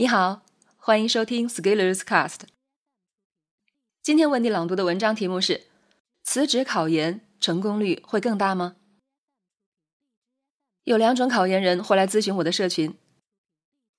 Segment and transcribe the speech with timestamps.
[0.00, 0.42] 你好，
[0.76, 2.42] 欢迎收听 Skillers Cast。
[4.00, 5.66] 今天为你朗读的文章题目是：
[6.22, 8.76] 辞职考研成功率会更大吗？
[10.84, 12.96] 有两种考研人会来咨询我的社群。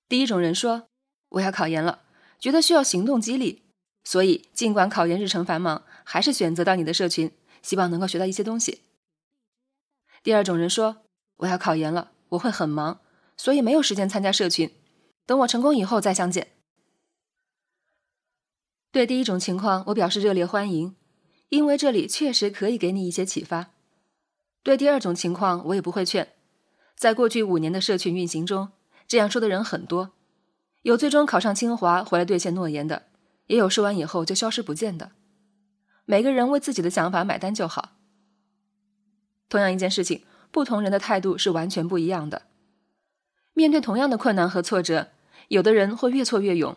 [0.08, 0.88] 第一种人说
[1.32, 2.00] ：“我要考研了，
[2.38, 3.64] 觉得需要行动激励，
[4.02, 7.30] 所以尽管考研日程繁忙，还是选择到你的社群，
[7.60, 8.80] 希望能够学到一些东西。”
[10.24, 11.02] 第二种人说
[11.36, 13.02] ：“我要考研了，我会很忙，
[13.36, 14.72] 所以没有时间参加社群。
[15.30, 16.48] 等我成功以后再相见。”
[18.90, 20.96] 对第一种情况，我表示热烈欢迎，
[21.50, 23.70] 因为这里确实可以给你一些启发。
[24.64, 26.32] 对第二种情况，我也不会劝。
[26.96, 28.70] 在过去五年的社群运行中，
[29.06, 30.10] 这样说的人很多，
[30.82, 33.04] 有最终考上清华回来兑现诺言的，
[33.46, 35.12] 也有说完以后就消失不见的。
[36.06, 37.90] 每个人为自己的想法买单就好。
[39.48, 42.42] 同样一件事情，不同人的态度是完全不一样的。
[43.52, 45.10] 面对同样的困难和挫折，
[45.50, 46.76] 有的人会越挫越勇，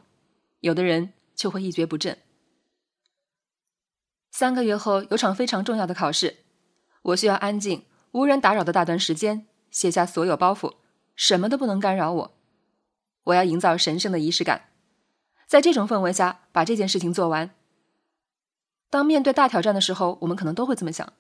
[0.62, 2.18] 有的人就会一蹶不振。
[4.32, 6.38] 三个月后有场非常重要的考试，
[7.04, 10.74] 我需要安静、无人打扰的大段时间，卸下所有包袱，
[11.16, 12.36] 什么都不能干扰我。
[13.26, 14.72] 我要营造神圣的仪式感，
[15.46, 17.52] 在这种氛围下把这件事情做完。
[18.90, 21.14] 当面对大挑战的时候，我们可能都会这么想。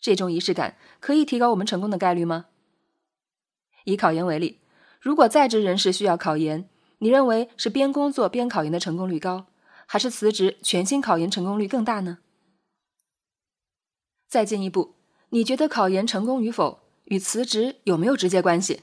[0.00, 2.46] 这种仪式感可以提高我们成功的概率吗？
[3.84, 4.59] 以考研为例，
[5.00, 9.46] 如果在职人士需要考研，你认为是边工作边考研的成功率高，
[9.86, 12.18] 还是辞职全心考研成功率更大呢？
[14.28, 14.96] 再进一步，
[15.30, 18.82] 你觉得考研成功与否与辞职有没有直接关系？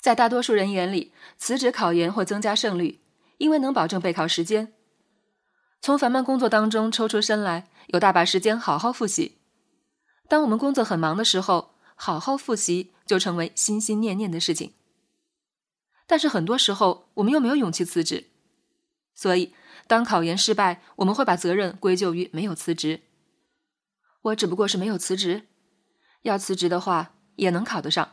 [0.00, 3.00] 在大多数人眼里，辞职考研会增加胜率，
[3.36, 4.72] 因为能保证备考时间。
[5.82, 9.36] 从繁忙工作当中抽出身来，有大把时间好好复习。
[10.26, 11.69] 当我们工作很忙的时候，
[12.02, 14.72] 好好复习就成为心心念念的事情。
[16.06, 18.28] 但是很多时候，我们又没有勇气辞职，
[19.14, 19.52] 所以
[19.86, 23.02] 当考研失败，我们会把责任归咎于没有辞职。
[24.22, 25.48] 我只不过是没有辞职，
[26.22, 28.12] 要辞职的话也能考得上。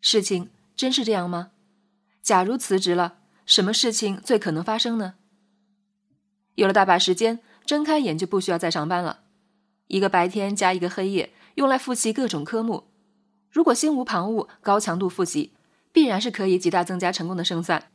[0.00, 1.52] 事情真是这样吗？
[2.20, 5.14] 假如辞职了，什么事情最可能发生呢？
[6.56, 9.20] 有了大把时间，睁开眼就不需要再上班了。
[9.86, 12.84] 一个白天加一个黑夜，用来复习各种科目。
[13.50, 15.52] 如果心无旁骛，高强度复习，
[15.92, 17.90] 必然是可以极大增加成功的胜算。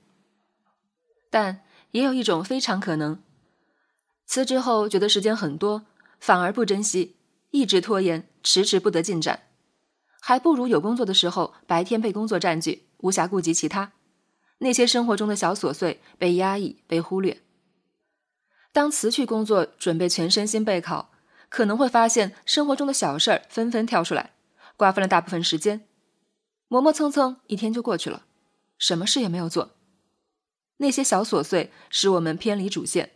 [1.29, 3.21] 但也有一种非常可能：
[4.25, 5.85] 辞职后觉得时间很多，
[6.19, 7.15] 反而不珍惜，
[7.51, 9.43] 一直拖延，迟迟不得进展，
[10.21, 13.93] 还不如有工作的时候，白天被工作占据，无暇顾及其他，
[14.59, 17.41] 那些生活中的小琐碎被压抑、被忽略。
[18.71, 21.09] 当辞去工作，准备全身心备考，
[21.57, 24.33] 可能会发现生活中的小事儿纷纷跳出来，
[24.75, 25.87] 瓜分了大部分时间，
[26.67, 28.25] 磨磨蹭蹭一天就过去了，
[28.77, 29.71] 什么事也没有做。
[30.77, 33.13] 那些小琐碎使我们偏离主线，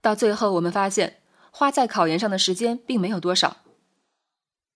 [0.00, 1.20] 到最后我们发现
[1.50, 3.56] 花在考研上的时间并没有多少。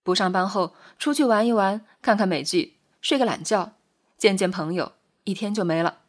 [0.03, 3.75] 不上班后出去玩一玩，看看美剧，睡个懒觉，
[4.17, 4.91] 见见朋友，
[5.23, 5.99] 一天就没了。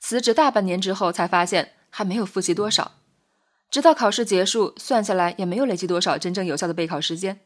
[0.00, 2.97] 辞职大半年之后，才发现还没有复习多少，
[3.70, 7.40] 直到考试结束，算下来也没有累积多少真正有效的备考时间，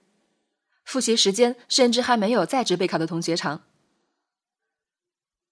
[0.84, 3.62] 复习时间甚至还没有在职备考的同学长。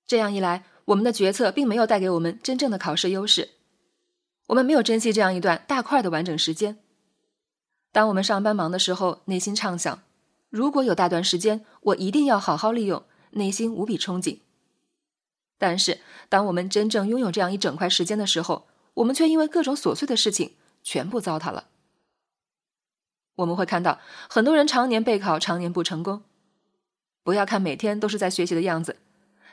[0.06, 3.50] 这样一来，我们的决策并没有带给我们真正的考试优势，
[4.48, 6.78] 我们没有珍惜这样一段大块的完整时间。
[7.92, 10.02] 当我们上班忙的时候，内心畅想，
[10.48, 14.38] 如果有大段时间，我一定要好好利用，内心无比憧憬。
[15.58, 21.68] 但是，当我们真正拥有这样一整块时间的时候，我们却因为各种琐碎的事情全部糟蹋了。
[23.36, 26.22] 我们会看到很多人常年备考，常年不成功。
[27.22, 28.96] 不要看每天都是在学习的样子，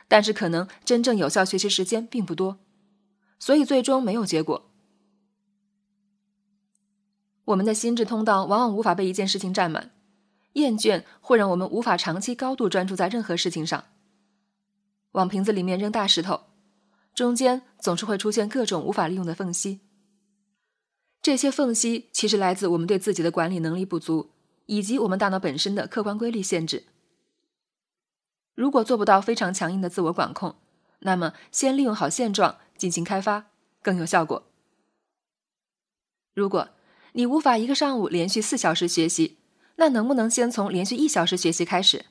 [0.08, 2.58] 但是可能真正有效学习时间并不多，
[3.38, 4.70] 所以最终没有结果。
[7.44, 9.90] 我们的心智通道往往无法被一件事情占满，
[10.54, 13.84] 厌倦会让我们无法长期高度专注在任何事情上。
[15.12, 16.42] 往瓶子里面扔大石头，
[17.14, 19.80] 中间总是会出现各种无法利用的缝隙。
[21.28, 24.30] 这些缝隙其实来自我们对自己的管理能力不足，
[24.64, 26.84] 以及我们大脑本身的客观规律限制。
[28.54, 30.56] 如果做不到非常强硬的自我管控，
[31.00, 33.50] 那么先利用好现状进行开发
[33.82, 34.46] 更有效果。
[36.32, 36.70] 如果
[37.12, 39.36] 你无法一个上午连续四小时学习，
[39.76, 42.06] 那能不能先从连续一小时学习开始？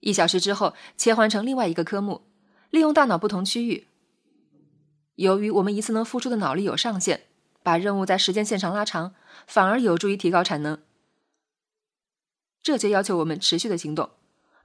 [0.00, 2.22] 一小时之后，切换成另外一个科目，
[2.70, 3.88] 利用大脑不同区域。
[5.16, 7.25] 由于我们一次能付出的脑力有上限，
[7.66, 10.80] 把任务在时间线上拉长，反而有助于提高产能。
[12.62, 14.10] 这就要求我们持续的行动，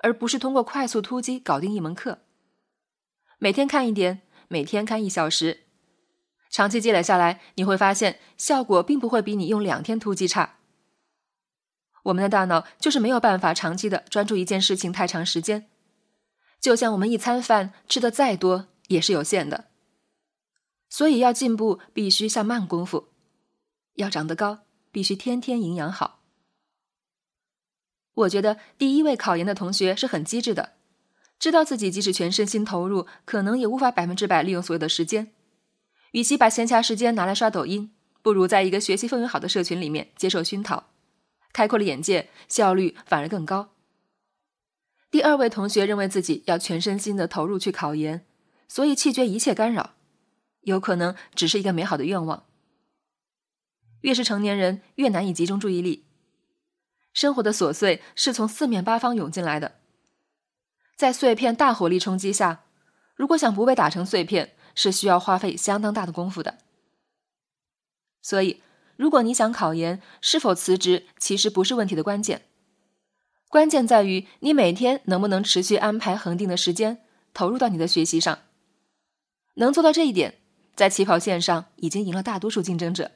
[0.01, 2.19] 而不是通过快速突击搞定一门课。
[3.39, 5.62] 每天看一点，每天看一小时，
[6.51, 10.59] 长期积累下来，你会发现效果并不会比你用两天突击差。
[12.04, 15.68] 我们的大脑就是没有办法长期的专注一件事情太长时间，
[16.59, 19.70] 就像我们一餐饭吃的再多也是有限的。
[20.91, 23.07] 所以要进步必须下慢功夫，
[23.93, 24.59] 要长得高
[24.91, 26.19] 必须天天营养好。
[28.13, 30.73] 我觉得第一位考研的同学是很机智的，
[31.39, 35.31] 知道自己即使全身心投入，可能也无法百分之百利用所有的时间。
[36.11, 40.89] 与其把闲暇时间拿来刷抖音，不如在一个学习氛围好的社群里面接受熏陶，
[41.53, 43.69] 开阔了眼界，效率反而更高。
[45.09, 48.25] 第二位同学认为自己要全身心的投入去考研，
[48.67, 49.94] 所以弃绝一切干扰，
[50.61, 52.45] 有可能只是一个美好的愿望。
[54.01, 56.05] 越是成年人，越难以集中注意力。
[57.13, 59.79] 生活的琐碎是从四面八方涌进来的，
[60.95, 62.63] 在碎片大火力冲击下，
[63.15, 66.59] 如果想不被打成碎片，是需要花费相当大的功夫的。
[68.21, 68.63] 所以，
[68.95, 72.47] 如果你想考研，是否辞职其实不是问题的关键，
[73.49, 77.03] 关键在于你每天能不能持续安排恒定的时间
[77.33, 78.39] 投入到你的学习上。
[79.55, 80.40] 能做到这一点，
[80.75, 83.12] 在起跑线上已经赢了大多数竞争者。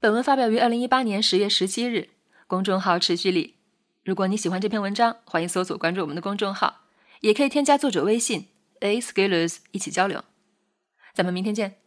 [0.00, 2.10] 本文发表于二零一八年十月十七日，
[2.46, 3.56] 公众号持续力。
[4.04, 6.82] 如果你喜欢这篇文章，欢迎搜索关注我们的公众号，
[7.20, 8.48] 也可以添加作者微信
[8.80, 10.24] a skillers 一起交流。
[11.14, 11.81] 咱们明天见。